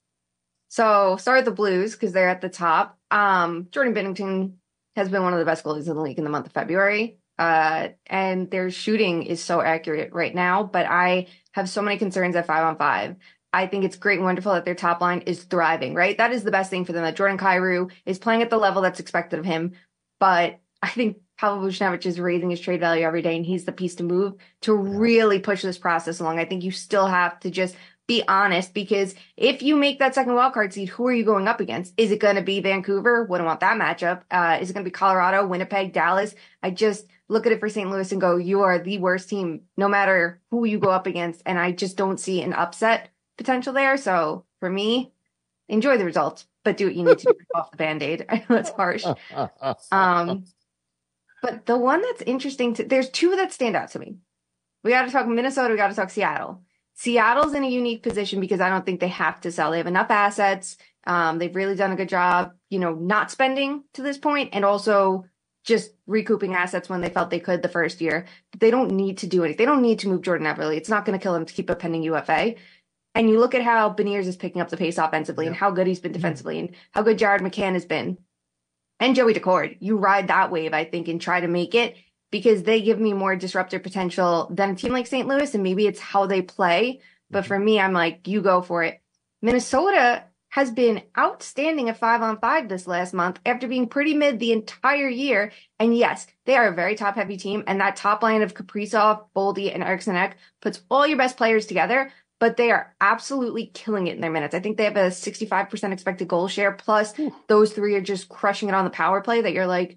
So 0.69 1.17
start 1.17 1.39
with 1.39 1.45
the 1.47 1.53
Blues 1.53 1.93
because 1.93 2.13
they're 2.13 2.29
at 2.29 2.43
the 2.43 2.51
top. 2.51 2.99
Um, 3.11 3.69
Jordan 3.71 3.95
Binnington 3.95 4.57
has 4.95 5.09
been 5.09 5.23
one 5.23 5.33
of 5.33 5.39
the 5.39 5.47
best 5.47 5.65
goalies 5.65 5.89
in 5.89 5.97
the 5.97 6.03
league 6.03 6.19
in 6.19 6.25
the 6.25 6.31
month 6.31 6.45
of 6.45 6.53
February. 6.53 7.17
Uh, 7.39 7.89
and 8.07 8.51
their 8.51 8.71
shooting 8.71 9.23
is 9.25 9.43
so 9.43 9.61
accurate 9.61 10.13
right 10.13 10.35
now, 10.35 10.63
but 10.63 10.87
I 10.87 11.27
have 11.53 11.69
so 11.69 11.83
many 11.83 11.99
concerns 11.99 12.37
at 12.37 12.47
five 12.47 12.65
on 12.65 12.77
five. 12.77 13.17
I 13.53 13.67
think 13.67 13.85
it's 13.85 13.97
great 13.97 14.19
and 14.19 14.25
wonderful 14.25 14.53
that 14.53 14.65
their 14.65 14.75
top 14.75 15.01
line 15.01 15.21
is 15.23 15.45
thriving, 15.45 15.95
right? 15.95 16.17
That 16.17 16.33
is 16.33 16.45
the 16.45 16.51
best 16.51 16.71
thing 16.71 16.85
for 16.85 16.93
them 16.93 17.05
that 17.05 17.17
Jordan 17.17 17.39
Kyrou 17.39 17.91
is 18.07 18.19
playing 18.19 18.43
at 18.43 18.51
the 18.51 18.57
level 18.57 18.81
that's 18.83 19.01
expected 19.01 19.39
of 19.39 19.45
him. 19.45 19.73
But 20.19 20.61
I 20.83 20.89
think 20.89 21.19
Pavel 21.37 21.59
Buchnevich 21.59 22.07
is 22.07 22.21
raising 22.21 22.51
his 22.51 22.61
trade 22.61 22.81
value 22.81 23.05
every 23.05 23.21
day 23.21 23.37
and 23.37 23.45
he's 23.45 23.65
the 23.65 23.73
piece 23.73 23.97
to 23.97 24.05
move 24.05 24.35
to 24.63 24.75
really 24.75 25.39
push 25.39 25.63
this 25.63 25.79
process 25.79 26.21
along. 26.21 26.39
I 26.39 26.45
think 26.45 26.63
you 26.63 26.71
still 26.71 27.07
have 27.07 27.41
to 27.41 27.51
just 27.51 27.77
be 28.07 28.23
honest 28.27 28.75
because 28.75 29.15
if 29.37 29.63
you 29.63 29.77
make 29.77 29.99
that 29.99 30.15
second 30.15 30.33
wildcard 30.33 30.73
seed, 30.73 30.89
who 30.89 31.07
are 31.07 31.13
you 31.13 31.25
going 31.25 31.49
up 31.49 31.61
against? 31.61 31.95
Is 31.97 32.11
it 32.11 32.21
going 32.21 32.37
to 32.37 32.43
be 32.43 32.61
Vancouver? 32.61 33.25
Wouldn't 33.25 33.47
want 33.47 33.61
that 33.61 33.79
matchup. 33.81 34.23
Uh, 34.31 34.59
is 34.61 34.71
it 34.71 34.73
going 34.73 34.85
to 34.85 34.89
be 34.89 34.93
Colorado, 34.93 35.47
Winnipeg, 35.47 35.93
Dallas? 35.93 36.35
I 36.63 36.71
just 36.71 37.07
look 37.33 37.47
at 37.47 37.53
it 37.53 37.61
for 37.61 37.69
St. 37.69 37.91
Louis 37.91 38.13
and 38.13 38.21
go, 38.21 38.37
you 38.37 38.63
are 38.63 38.79
the 38.79 38.99
worst 38.99 39.29
team, 39.29 39.63
no 39.77 39.89
matter 39.89 40.41
who 40.51 40.65
you 40.65 40.79
go 40.79 40.91
up 40.91 41.07
against. 41.07 41.43
And 41.47 41.59
I 41.59 41.73
just 41.73 41.97
don't 41.97 42.21
see 42.21 42.43
an 42.43 42.53
upset 42.53 43.09
potential 43.39 43.73
there. 43.73 43.97
So 43.97 44.45
for 44.61 44.69
me, 44.69 45.13
enjoy 45.69 45.97
the 45.97 46.05
results, 46.05 46.47
but 46.63 46.77
do 46.77 46.87
what 46.87 46.95
you 46.95 47.05
need 47.05 47.19
to 47.19 47.25
do 47.25 47.45
off 47.55 47.71
the 47.71 47.79
band-aid. 47.79 48.27
I 48.29 48.45
know 48.49 48.57
it's 48.57 48.71
harsh. 48.71 49.05
Um, 49.91 50.45
but 51.41 51.67
the 51.67 51.77
one 51.77 52.03
that's 52.03 52.23
interesting 52.23 52.75
to, 52.75 52.85
there's 52.85 53.11
two 53.11 53.35
that 53.35 53.53
stand 53.53 53.75
out 53.75 53.91
to 53.93 53.99
me. 53.99 54.19
We 54.85 54.91
got 54.91 55.07
to 55.07 55.11
talk 55.11 55.27
Minnesota. 55.27 55.71
We 55.71 55.77
got 55.77 55.89
to 55.89 55.97
talk 55.97 56.11
Seattle. 56.11 56.63
Seattle's 56.95 57.55
in 57.55 57.65
a 57.65 57.69
unique 57.69 58.03
position 58.03 58.39
because 58.39 58.61
I 58.61 58.69
don't 58.69 58.87
think 58.87 59.01
they 59.01 59.09
have 59.09 59.41
to 59.41 59.51
sell. 59.51 59.71
They 59.71 59.79
have 59.79 59.87
enough 59.89 60.11
assets. 60.11 60.77
Um, 61.05 61.39
they've 61.39 61.55
really 61.55 61.75
done 61.75 61.91
a 61.91 61.97
good 61.97 62.09
job, 62.09 62.53
you 62.71 62.79
know, 62.79 62.95
not 62.95 63.31
spending 63.31 63.83
to 63.95 64.03
this 64.03 64.19
point 64.19 64.51
and 64.53 64.65
also 64.65 65.25
just 65.65 65.93
recouping 66.07 66.55
assets 66.55 66.89
when 66.89 67.01
they 67.01 67.09
felt 67.09 67.31
they 67.31 67.41
could 67.41 67.63
the 67.63 67.69
first 67.69 68.01
year. 68.01 68.27
They 68.59 68.71
don't 68.71 68.91
need 68.91 69.19
to 69.19 69.27
do 69.27 69.45
anything. 69.45 69.59
They 69.59 69.71
don't 69.71 69.83
need 69.83 70.01
to 70.01 70.09
move 70.09 70.23
Jordan 70.23 70.47
Eberle. 70.47 70.77
It's 70.77 70.89
not 70.89 71.05
going 71.05 71.19
to 71.19 71.23
kill 71.23 71.35
them 71.35 71.47
to 71.47 71.55
keep 71.55 71.71
a 71.71 71.77
pending 71.77 72.03
UFA. 72.03 72.57
And 73.15 73.29
you 73.29 73.39
look 73.39 73.55
at 73.55 73.63
how 73.63 73.93
Beniers 73.93 74.27
is 74.27 74.37
picking 74.37 74.63
up 74.63 74.71
the 74.71 74.77
pace 74.77 74.99
offensively 74.99 75.45
yeah. 75.45 75.51
and 75.51 75.57
how 75.57 75.71
good 75.71 75.87
he's 75.87 76.01
been 76.01 76.13
mm-hmm. 76.13 76.21
defensively 76.21 76.59
and 76.59 76.75
how 76.93 77.03
good 77.03 77.19
Jared 77.19 77.43
McCann 77.43 77.75
has 77.75 77.85
been. 77.85 78.19
and 78.99 79.17
Joey 79.17 79.35
Daccord. 79.35 79.77
You 79.81 79.97
ride 79.97 80.29
that 80.29 80.51
wave, 80.51 80.73
I 80.73 80.85
think, 80.85 81.09
and 81.09 81.21
try 81.21 81.41
to 81.41 81.49
make 81.49 81.75
it 81.75 81.97
because 82.31 82.63
they 82.63 82.81
give 82.81 82.99
me 82.99 83.13
more 83.13 83.37
disruptive 83.37 83.83
potential 83.83 84.49
than 84.51 84.71
a 84.71 84.75
team 84.75 84.93
like 84.93 85.07
St. 85.07 85.29
Louis. 85.29 85.53
And 85.55 85.63
maybe 85.63 85.87
it's 85.87 86.01
how 86.01 86.27
they 86.27 86.41
play. 86.43 87.01
But 87.31 87.41
mm-hmm. 87.41 87.49
for 87.49 87.59
me, 87.59 87.81
I'm 87.81 87.93
like, 87.93 88.29
you 88.29 88.41
go 88.41 88.63
for 88.63 88.83
it. 88.85 89.01
Minnesota 89.43 90.25
has 90.53 90.71
been 90.71 91.03
outstanding 91.19 91.89
at 91.89 91.97
five 91.97 92.21
on 92.21 92.39
five 92.39 92.69
this 92.69 92.87
last 92.87 93.15
month 93.15 93.41
after 93.47 93.67
being 93.67 93.89
pretty 93.89 94.13
mid 94.13 94.39
the 94.39 94.53
entire 94.53 95.09
year. 95.09 95.51
And 95.79 95.97
yes, 95.97 96.27
they 96.45 96.57
are 96.57 96.69
a 96.69 96.75
very 96.75 96.95
top 96.95 97.15
heavy 97.15 97.39
team. 97.39 97.65
And 97.67 97.81
that 97.81 97.97
top 97.97 98.23
line 98.23 98.43
of 98.43 98.53
Kaprizov, 98.53 99.25
Boldy, 99.35 99.73
and 99.73 99.83
Eriksson 99.83 100.15
Ek 100.15 100.37
puts 100.61 100.83
all 100.91 101.07
your 101.07 101.17
best 101.17 101.39
players 101.39 101.65
together, 101.65 102.13
but 102.39 102.59
they 102.59 102.71
are 102.71 102.95
absolutely 103.01 103.71
killing 103.73 104.09
it 104.09 104.15
in 104.15 104.21
their 104.21 104.31
minutes. 104.31 104.55
I 104.55 104.61
think 104.61 104.77
they 104.77 104.85
have 104.85 104.97
a 104.97 105.09
65% 105.09 105.91
expected 105.91 106.29
goal 106.29 106.49
share. 106.49 106.73
Plus, 106.73 107.19
Ooh. 107.19 107.35
those 107.49 107.73
three 107.73 107.95
are 107.95 108.03
just 108.03 108.29
crushing 108.29 108.69
it 108.69 108.75
on 108.75 108.85
the 108.85 108.91
power 108.91 109.23
play 109.23 109.41
that 109.41 109.55
you're 109.55 109.67
like, 109.67 109.97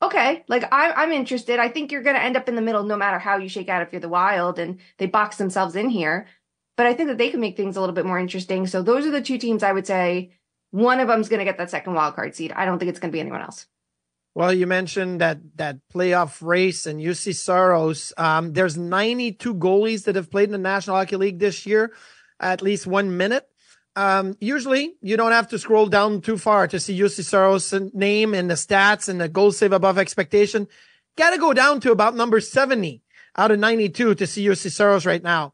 okay, 0.00 0.42
like 0.48 0.72
I, 0.72 0.92
I'm 0.92 1.12
interested. 1.12 1.60
I 1.60 1.68
think 1.68 1.92
you're 1.92 2.02
going 2.02 2.16
to 2.16 2.22
end 2.22 2.38
up 2.38 2.48
in 2.48 2.56
the 2.56 2.62
middle 2.62 2.84
no 2.84 2.96
matter 2.96 3.18
how 3.18 3.36
you 3.36 3.48
shake 3.50 3.68
out 3.68 3.82
if 3.82 3.92
you're 3.92 4.00
the 4.00 4.08
wild 4.08 4.58
and 4.58 4.80
they 4.96 5.06
box 5.06 5.36
themselves 5.36 5.76
in 5.76 5.90
here 5.90 6.28
but 6.76 6.86
I 6.86 6.94
think 6.94 7.08
that 7.08 7.18
they 7.18 7.30
can 7.30 7.40
make 7.40 7.56
things 7.56 7.76
a 7.76 7.80
little 7.80 7.94
bit 7.94 8.06
more 8.06 8.18
interesting. 8.18 8.66
So 8.66 8.82
those 8.82 9.06
are 9.06 9.10
the 9.10 9.22
two 9.22 9.38
teams 9.38 9.62
I 9.62 9.72
would 9.72 9.86
say 9.86 10.32
one 10.70 11.00
of 11.00 11.08
them's 11.08 11.28
going 11.28 11.38
to 11.38 11.44
get 11.44 11.58
that 11.58 11.70
second 11.70 11.94
wild 11.94 12.14
card 12.14 12.34
seed. 12.34 12.52
I 12.52 12.64
don't 12.64 12.78
think 12.78 12.88
it's 12.88 12.98
going 12.98 13.10
to 13.10 13.12
be 13.12 13.20
anyone 13.20 13.42
else. 13.42 13.66
Well, 14.34 14.52
you 14.52 14.66
mentioned 14.66 15.20
that 15.20 15.38
that 15.56 15.76
playoff 15.94 16.40
race 16.40 16.86
and 16.86 17.00
Juuse 17.00 17.34
Saros. 17.34 18.14
Um, 18.16 18.54
there's 18.54 18.78
92 18.78 19.54
goalies 19.54 20.04
that 20.04 20.16
have 20.16 20.30
played 20.30 20.44
in 20.44 20.52
the 20.52 20.58
National 20.58 20.96
Hockey 20.96 21.16
League 21.16 21.38
this 21.38 21.66
year, 21.66 21.92
at 22.40 22.62
least 22.62 22.86
one 22.86 23.18
minute. 23.18 23.46
Um, 23.94 24.38
usually 24.40 24.94
you 25.02 25.18
don't 25.18 25.32
have 25.32 25.48
to 25.48 25.58
scroll 25.58 25.86
down 25.86 26.22
too 26.22 26.38
far 26.38 26.66
to 26.66 26.80
see 26.80 26.98
Juuse 26.98 27.22
Saros' 27.22 27.74
name 27.92 28.32
and 28.32 28.48
the 28.48 28.54
stats 28.54 29.10
and 29.10 29.20
the 29.20 29.28
goal 29.28 29.52
save 29.52 29.72
above 29.72 29.98
expectation. 29.98 30.66
Got 31.18 31.30
to 31.30 31.38
go 31.38 31.52
down 31.52 31.80
to 31.80 31.92
about 31.92 32.16
number 32.16 32.40
70 32.40 33.02
out 33.36 33.50
of 33.50 33.58
92 33.58 34.14
to 34.14 34.26
see 34.26 34.46
Juuse 34.46 34.70
Saros 34.70 35.04
right 35.04 35.22
now. 35.22 35.52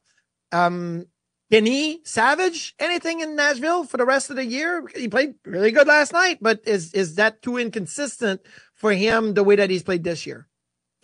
Um, 0.53 1.07
Kenny 1.51 2.01
Savage, 2.05 2.75
anything 2.79 3.21
in 3.21 3.35
Nashville 3.35 3.85
for 3.85 3.97
the 3.97 4.05
rest 4.05 4.29
of 4.29 4.37
the 4.37 4.45
year? 4.45 4.87
He 4.95 5.09
played 5.09 5.35
really 5.47 5.71
good 5.71 5.87
last 5.87 6.13
night, 6.13 6.39
but 6.41 6.61
is 6.67 6.93
is 6.93 7.15
that 7.15 7.41
too 7.41 7.57
inconsistent 7.57 8.43
for 8.75 8.93
him 8.93 9.35
the 9.35 9.45
way 9.45 9.57
that 9.57 9.71
he's 9.71 9.83
played 9.83 10.05
this 10.05 10.27
year? 10.27 10.47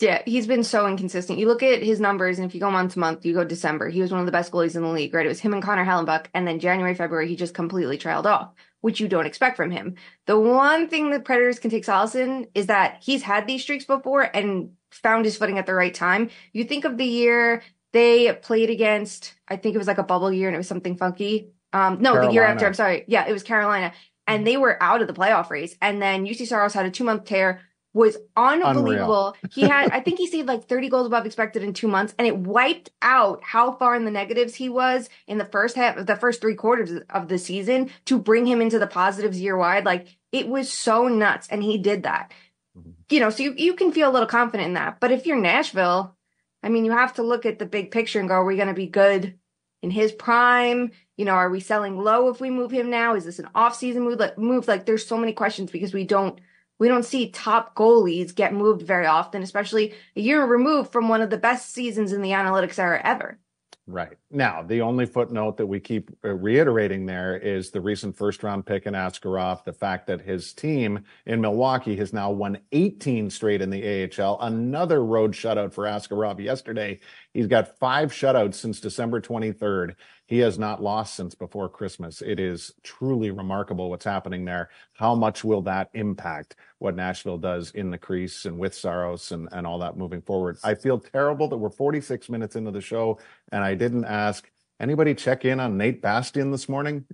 Yeah, 0.00 0.22
he's 0.26 0.46
been 0.46 0.64
so 0.64 0.86
inconsistent. 0.88 1.38
You 1.38 1.46
look 1.46 1.62
at 1.62 1.82
his 1.82 2.00
numbers, 2.00 2.38
and 2.38 2.46
if 2.46 2.54
you 2.54 2.60
go 2.60 2.70
month 2.70 2.94
to 2.94 2.98
month, 2.98 3.24
you 3.24 3.32
go 3.32 3.44
December, 3.44 3.88
he 3.88 4.02
was 4.02 4.10
one 4.10 4.20
of 4.20 4.26
the 4.26 4.32
best 4.32 4.50
goalies 4.50 4.74
in 4.74 4.82
the 4.82 4.88
league, 4.88 5.14
right? 5.14 5.24
It 5.24 5.28
was 5.28 5.40
him 5.40 5.54
and 5.54 5.62
Connor 5.62 5.84
Hellebuyck, 5.84 6.26
and 6.34 6.46
then 6.46 6.58
January, 6.58 6.94
February, 6.94 7.28
he 7.28 7.36
just 7.36 7.54
completely 7.54 7.96
trailed 7.96 8.26
off, 8.26 8.52
which 8.80 8.98
you 8.98 9.06
don't 9.06 9.26
expect 9.26 9.56
from 9.56 9.70
him. 9.70 9.94
The 10.26 10.38
one 10.38 10.88
thing 10.88 11.10
the 11.10 11.20
Predators 11.20 11.60
can 11.60 11.70
take 11.70 11.84
solace 11.84 12.16
in 12.16 12.48
is 12.54 12.66
that 12.66 12.98
he's 13.02 13.22
had 13.22 13.46
these 13.46 13.62
streaks 13.62 13.84
before 13.84 14.22
and 14.22 14.72
found 14.90 15.24
his 15.26 15.36
footing 15.36 15.58
at 15.58 15.66
the 15.66 15.74
right 15.74 15.94
time. 15.94 16.28
You 16.52 16.64
think 16.64 16.84
of 16.84 16.98
the 16.98 17.06
year 17.06 17.62
they 17.94 18.32
played 18.32 18.70
against, 18.70 19.34
I 19.48 19.56
think 19.56 19.74
it 19.74 19.78
was 19.78 19.86
like 19.86 19.98
a 19.98 20.02
bubble 20.02 20.32
year 20.32 20.48
and 20.48 20.54
it 20.54 20.58
was 20.58 20.68
something 20.68 20.96
funky. 20.96 21.52
Um, 21.72 22.00
no, 22.00 22.10
Carolina. 22.10 22.28
the 22.28 22.34
year 22.34 22.44
after, 22.44 22.66
I'm 22.66 22.74
sorry. 22.74 23.04
Yeah, 23.06 23.26
it 23.26 23.32
was 23.32 23.44
Carolina. 23.44 23.92
And 24.26 24.46
they 24.46 24.56
were 24.56 24.82
out 24.82 25.00
of 25.00 25.06
the 25.06 25.14
playoff 25.14 25.48
race. 25.48 25.76
And 25.80 26.02
then 26.02 26.26
Juuse 26.26 26.46
Saros 26.46 26.74
had 26.74 26.86
a 26.86 26.90
two 26.90 27.04
month 27.04 27.24
tear, 27.24 27.60
was 27.92 28.16
unbelievable. 28.36 29.36
he 29.52 29.62
had, 29.62 29.92
I 29.92 30.00
think 30.04 30.18
he 30.18 30.26
saved 30.26 30.48
like 30.48 30.64
30 30.64 30.88
goals 30.88 31.06
above 31.06 31.24
expected 31.24 31.62
in 31.62 31.72
two 31.72 31.86
months, 31.86 32.12
and 32.18 32.26
it 32.26 32.36
wiped 32.36 32.90
out 33.00 33.44
how 33.44 33.72
far 33.72 33.94
in 33.94 34.04
the 34.04 34.10
negatives 34.10 34.56
he 34.56 34.68
was 34.68 35.08
in 35.28 35.38
the 35.38 35.44
first 35.44 35.76
half, 35.76 35.96
of 35.96 36.06
the 36.06 36.16
first 36.16 36.40
three 36.40 36.56
quarters 36.56 36.90
of 37.10 37.28
the 37.28 37.38
season 37.38 37.90
to 38.06 38.18
bring 38.18 38.44
him 38.44 38.60
into 38.60 38.80
the 38.80 38.88
positives 38.88 39.40
year 39.40 39.56
wide. 39.56 39.84
Like 39.84 40.08
it 40.32 40.48
was 40.48 40.72
so 40.72 41.06
nuts. 41.06 41.46
And 41.48 41.62
he 41.62 41.78
did 41.78 42.02
that. 42.02 42.32
Mm-hmm. 42.76 42.90
You 43.10 43.20
know, 43.20 43.30
so 43.30 43.44
you, 43.44 43.54
you 43.56 43.74
can 43.74 43.92
feel 43.92 44.10
a 44.10 44.12
little 44.12 44.26
confident 44.26 44.66
in 44.66 44.74
that. 44.74 44.98
But 44.98 45.12
if 45.12 45.26
you're 45.26 45.40
Nashville, 45.40 46.13
I 46.64 46.70
mean, 46.70 46.86
you 46.86 46.92
have 46.92 47.14
to 47.14 47.22
look 47.22 47.44
at 47.44 47.58
the 47.58 47.66
big 47.66 47.90
picture 47.90 48.18
and 48.18 48.28
go, 48.28 48.36
are 48.36 48.44
we 48.44 48.56
going 48.56 48.68
to 48.68 48.74
be 48.74 48.86
good 48.86 49.38
in 49.82 49.90
his 49.90 50.12
prime? 50.12 50.92
You 51.18 51.26
know, 51.26 51.34
are 51.34 51.50
we 51.50 51.60
selling 51.60 51.98
low 51.98 52.30
if 52.30 52.40
we 52.40 52.48
move 52.48 52.70
him 52.70 52.88
now? 52.88 53.14
Is 53.14 53.26
this 53.26 53.38
an 53.38 53.50
off-season 53.54 54.02
move? 54.02 54.18
Like, 54.18 54.38
move? 54.38 54.66
Like, 54.66 54.86
there's 54.86 55.06
so 55.06 55.18
many 55.18 55.34
questions 55.34 55.70
because 55.70 55.92
we 55.92 56.04
don't 56.04 56.40
we 56.78 56.88
don't 56.88 57.04
see 57.04 57.30
top 57.30 57.76
goalies 57.76 58.34
get 58.34 58.52
moved 58.52 58.82
very 58.82 59.06
often, 59.06 59.42
especially 59.42 59.94
a 60.16 60.20
year 60.20 60.44
removed 60.44 60.90
from 60.90 61.08
one 61.08 61.20
of 61.20 61.30
the 61.30 61.36
best 61.36 61.72
seasons 61.72 62.12
in 62.12 62.22
the 62.22 62.30
analytics 62.30 62.78
era 62.78 63.00
ever. 63.04 63.38
Right. 63.86 64.16
Now, 64.34 64.64
the 64.64 64.80
only 64.80 65.06
footnote 65.06 65.56
that 65.58 65.66
we 65.66 65.78
keep 65.78 66.10
uh, 66.24 66.30
reiterating 66.30 67.06
there 67.06 67.36
is 67.36 67.70
the 67.70 67.80
recent 67.80 68.16
first 68.16 68.42
round 68.42 68.66
pick 68.66 68.84
in 68.84 68.94
Askarov, 68.94 69.62
the 69.62 69.72
fact 69.72 70.08
that 70.08 70.20
his 70.20 70.52
team 70.52 71.04
in 71.24 71.40
Milwaukee 71.40 71.94
has 71.96 72.12
now 72.12 72.32
won 72.32 72.58
18 72.72 73.30
straight 73.30 73.62
in 73.62 73.70
the 73.70 74.10
AHL. 74.18 74.40
Another 74.40 75.04
road 75.04 75.34
shutout 75.34 75.72
for 75.72 75.84
Askarov 75.84 76.40
yesterday. 76.40 76.98
He's 77.32 77.46
got 77.46 77.78
five 77.78 78.10
shutouts 78.10 78.54
since 78.54 78.80
December 78.80 79.20
23rd. 79.20 79.94
He 80.26 80.38
has 80.38 80.58
not 80.58 80.82
lost 80.82 81.14
since 81.14 81.34
before 81.34 81.68
Christmas. 81.68 82.22
It 82.22 82.40
is 82.40 82.72
truly 82.82 83.30
remarkable 83.30 83.90
what's 83.90 84.06
happening 84.06 84.44
there. 84.44 84.70
How 84.94 85.14
much 85.14 85.44
will 85.44 85.60
that 85.62 85.90
impact 85.92 86.56
what 86.78 86.96
Nashville 86.96 87.36
does 87.36 87.72
in 87.72 87.90
the 87.90 87.98
crease 87.98 88.46
and 88.46 88.58
with 88.58 88.74
Saros 88.74 89.32
and, 89.32 89.48
and 89.52 89.66
all 89.66 89.78
that 89.80 89.98
moving 89.98 90.22
forward? 90.22 90.56
I 90.64 90.74
feel 90.76 90.98
terrible 90.98 91.46
that 91.48 91.58
we're 91.58 91.68
46 91.68 92.30
minutes 92.30 92.56
into 92.56 92.70
the 92.70 92.80
show 92.80 93.18
and 93.52 93.62
I 93.62 93.74
didn't 93.74 94.06
ask 94.06 94.23
anybody 94.80 95.14
check 95.14 95.44
in 95.44 95.60
on 95.60 95.76
Nate 95.76 96.02
Bastian 96.02 96.50
this 96.50 96.68
morning. 96.68 97.04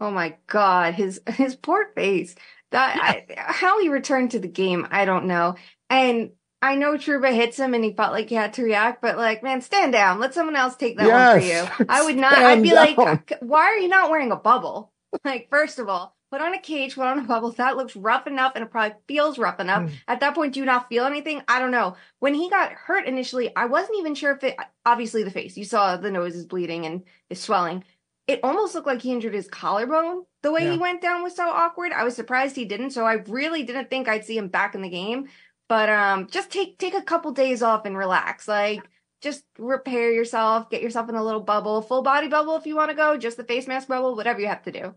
Oh 0.00 0.10
my 0.10 0.36
God, 0.46 0.94
his 0.94 1.20
his 1.28 1.56
poor 1.56 1.90
face. 1.94 2.34
That 2.70 2.98
I, 3.00 3.34
how 3.36 3.80
he 3.80 3.88
returned 3.88 4.32
to 4.32 4.38
the 4.38 4.48
game, 4.48 4.86
I 4.90 5.06
don't 5.06 5.26
know. 5.26 5.56
And 5.88 6.32
I 6.60 6.74
know 6.74 6.94
Trouba 6.94 7.32
hits 7.32 7.58
him 7.58 7.74
and 7.74 7.84
he 7.84 7.92
felt 7.92 8.12
like 8.12 8.28
he 8.28 8.34
had 8.34 8.54
to 8.54 8.62
react, 8.62 9.00
but 9.00 9.16
like, 9.16 9.42
man, 9.42 9.60
stand 9.60 9.92
down. 9.92 10.18
Let 10.18 10.34
someone 10.34 10.56
else 10.56 10.76
take 10.76 10.98
that 10.98 11.06
yes, 11.06 11.68
one 11.68 11.76
for 11.76 11.82
you. 11.82 11.86
I 11.88 12.04
would 12.04 12.16
not, 12.16 12.32
I'd 12.36 12.62
be 12.62 12.70
down. 12.70 12.96
like, 12.96 13.32
why 13.40 13.62
are 13.66 13.78
you 13.78 13.88
not 13.88 14.10
wearing 14.10 14.32
a 14.32 14.36
bubble? 14.36 14.92
Like, 15.24 15.48
first 15.48 15.78
of 15.78 15.88
all, 15.88 16.14
put 16.30 16.40
on 16.40 16.54
a 16.54 16.60
cage, 16.60 16.94
put 16.94 17.06
on 17.06 17.18
a 17.18 17.22
bubble. 17.22 17.50
That 17.52 17.76
looks 17.76 17.96
rough 17.96 18.26
enough 18.26 18.52
and 18.54 18.64
it 18.64 18.70
probably 18.70 18.96
feels 19.06 19.38
rough 19.38 19.60
enough. 19.60 19.90
Mm. 19.90 19.92
At 20.06 20.20
that 20.20 20.34
point, 20.34 20.54
do 20.54 20.60
you 20.60 20.66
not 20.66 20.88
feel 20.88 21.04
anything? 21.04 21.42
I 21.48 21.58
don't 21.58 21.70
know. 21.70 21.96
When 22.18 22.34
he 22.34 22.50
got 22.50 22.72
hurt 22.72 23.06
initially, 23.06 23.54
I 23.56 23.66
wasn't 23.66 23.98
even 23.98 24.14
sure 24.14 24.32
if 24.32 24.44
it, 24.44 24.56
obviously 24.84 25.24
the 25.24 25.30
face, 25.30 25.56
you 25.56 25.64
saw 25.64 25.96
the 25.96 26.10
nose 26.10 26.34
is 26.34 26.46
bleeding 26.46 26.86
and 26.86 27.02
is 27.30 27.40
swelling. 27.40 27.84
It 28.26 28.40
almost 28.42 28.74
looked 28.74 28.86
like 28.86 29.00
he 29.00 29.12
injured 29.12 29.32
his 29.32 29.48
collarbone. 29.48 30.24
The 30.42 30.52
way 30.52 30.64
yeah. 30.64 30.72
he 30.72 30.78
went 30.78 31.00
down 31.00 31.22
was 31.22 31.34
so 31.34 31.48
awkward. 31.48 31.92
I 31.92 32.04
was 32.04 32.14
surprised 32.14 32.56
he 32.56 32.66
didn't. 32.66 32.90
So 32.90 33.06
I 33.06 33.14
really 33.14 33.62
didn't 33.62 33.88
think 33.88 34.06
I'd 34.06 34.24
see 34.24 34.36
him 34.36 34.48
back 34.48 34.74
in 34.74 34.82
the 34.82 34.90
game. 34.90 35.28
But 35.68 35.88
um, 35.88 36.28
just 36.28 36.50
take 36.50 36.78
take 36.78 36.94
a 36.94 37.02
couple 37.02 37.32
days 37.32 37.62
off 37.62 37.86
and 37.86 37.96
relax. 37.96 38.46
Like 38.46 38.82
just 39.20 39.44
repair 39.58 40.12
yourself, 40.12 40.70
get 40.70 40.82
yourself 40.82 41.08
in 41.08 41.14
a 41.14 41.24
little 41.24 41.40
bubble, 41.40 41.82
full 41.82 42.02
body 42.02 42.28
bubble 42.28 42.56
if 42.56 42.66
you 42.66 42.76
want 42.76 42.90
to 42.90 42.96
go, 42.96 43.16
just 43.16 43.36
the 43.36 43.44
face 43.44 43.66
mask 43.66 43.88
bubble, 43.88 44.14
whatever 44.14 44.40
you 44.40 44.46
have 44.46 44.62
to 44.62 44.72
do. 44.72 44.94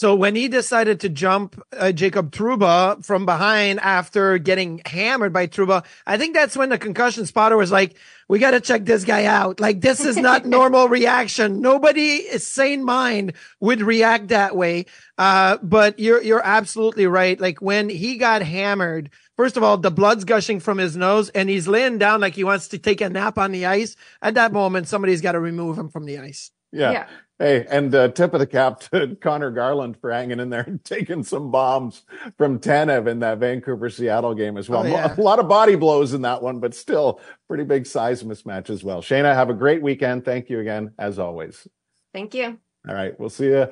So 0.00 0.14
when 0.14 0.34
he 0.34 0.48
decided 0.48 1.00
to 1.00 1.10
jump 1.10 1.62
uh, 1.76 1.92
Jacob 1.92 2.30
Trouba 2.30 3.04
from 3.04 3.26
behind 3.26 3.80
after 3.80 4.38
getting 4.38 4.80
hammered 4.86 5.30
by 5.30 5.46
Trouba, 5.46 5.84
I 6.06 6.16
think 6.16 6.32
that's 6.32 6.56
when 6.56 6.70
the 6.70 6.78
concussion 6.78 7.26
spotter 7.26 7.54
was 7.54 7.70
like, 7.70 7.98
"We 8.26 8.38
got 8.38 8.52
to 8.52 8.62
check 8.62 8.86
this 8.86 9.04
guy 9.04 9.26
out. 9.26 9.60
Like 9.60 9.82
this 9.82 10.00
is 10.00 10.16
not 10.16 10.46
normal 10.58 10.88
reaction. 10.88 11.60
Nobody 11.60 12.22
sane 12.38 12.82
mind 12.82 13.34
would 13.60 13.82
react 13.82 14.28
that 14.28 14.56
way." 14.56 14.86
Uh, 15.18 15.58
but 15.62 15.98
you're 15.98 16.22
you're 16.22 16.42
absolutely 16.42 17.06
right. 17.06 17.38
Like 17.38 17.60
when 17.60 17.90
he 17.90 18.16
got 18.16 18.40
hammered, 18.40 19.10
First 19.36 19.58
of 19.58 19.62
all, 19.62 19.76
the 19.76 19.90
blood's 19.90 20.24
gushing 20.24 20.60
from 20.60 20.78
his 20.78 20.96
nose 20.96 21.28
and 21.28 21.50
he's 21.50 21.68
laying 21.68 21.98
down 21.98 22.22
like 22.22 22.34
he 22.34 22.44
wants 22.44 22.68
to 22.68 22.78
take 22.78 23.02
a 23.02 23.10
nap 23.10 23.36
on 23.36 23.52
the 23.52 23.66
ice. 23.66 23.96
At 24.22 24.34
that 24.34 24.52
moment, 24.52 24.88
somebody's 24.88 25.20
got 25.20 25.32
to 25.32 25.40
remove 25.40 25.78
him 25.78 25.90
from 25.90 26.06
the 26.06 26.18
ice. 26.18 26.50
Yeah. 26.72 26.92
yeah. 26.92 27.06
Hey, 27.40 27.64
and 27.70 27.94
uh, 27.94 28.08
tip 28.08 28.34
of 28.34 28.40
the 28.40 28.46
cap 28.46 28.80
to 28.90 29.16
Conor 29.20 29.50
Garland 29.50 29.96
for 29.98 30.12
hanging 30.12 30.40
in 30.40 30.50
there 30.50 30.60
and 30.60 30.84
taking 30.84 31.24
some 31.24 31.50
bombs 31.50 32.02
from 32.36 32.60
Tanev 32.60 33.08
in 33.08 33.20
that 33.20 33.38
Vancouver 33.38 33.88
Seattle 33.88 34.34
game 34.34 34.58
as 34.58 34.68
well. 34.68 34.82
Oh, 34.82 34.86
yeah. 34.86 35.14
A 35.18 35.20
lot 35.20 35.38
of 35.38 35.48
body 35.48 35.74
blows 35.74 36.12
in 36.12 36.20
that 36.22 36.42
one, 36.42 36.60
but 36.60 36.74
still 36.74 37.18
pretty 37.48 37.64
big 37.64 37.86
size 37.86 38.22
mismatch 38.22 38.68
as 38.68 38.84
well. 38.84 39.00
Shayna, 39.00 39.34
have 39.34 39.48
a 39.48 39.54
great 39.54 39.80
weekend. 39.80 40.26
Thank 40.26 40.50
you 40.50 40.60
again, 40.60 40.92
as 40.98 41.18
always. 41.18 41.66
Thank 42.12 42.34
you. 42.34 42.58
All 42.86 42.94
right. 42.94 43.18
We'll 43.18 43.30
see 43.30 43.46
you 43.46 43.68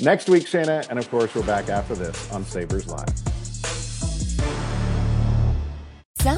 next 0.00 0.28
week, 0.28 0.44
Shayna. 0.44 0.88
And 0.90 0.98
of 0.98 1.08
course, 1.08 1.32
we're 1.34 1.46
back 1.46 1.68
after 1.68 1.94
this 1.94 2.32
on 2.32 2.44
Sabres 2.44 2.88
Live. 2.88 3.41